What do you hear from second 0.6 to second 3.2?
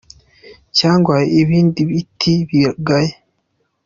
Cyangwa ibindi biti bigaye.